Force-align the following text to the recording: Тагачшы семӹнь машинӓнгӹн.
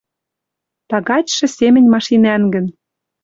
Тагачшы 0.89 1.47
семӹнь 1.57 1.91
машинӓнгӹн. 1.93 2.65